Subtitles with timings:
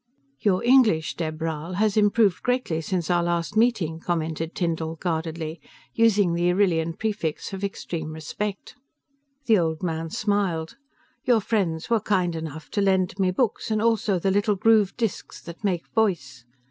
[0.39, 5.61] "Your English, Dheb Rhal, has improved greatly since our last meeting," commented Tyndall guardedly,
[5.93, 8.73] using the Arrillian prefix of extreme respect.
[9.45, 10.75] The old man smiled.
[11.23, 15.39] "Your friends were kind enough to lend me books and also the little grooved disks
[15.43, 16.45] that make voice."